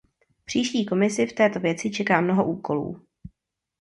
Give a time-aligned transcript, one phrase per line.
[0.45, 3.07] Příští Komisi v této věci čeká mnoho úkolů.